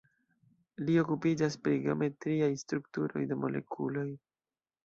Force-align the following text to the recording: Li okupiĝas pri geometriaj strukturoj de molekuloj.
Li 0.85 0.95
okupiĝas 1.01 1.57
pri 1.67 1.77
geometriaj 1.83 2.49
strukturoj 2.63 3.25
de 3.33 3.41
molekuloj. 3.45 4.09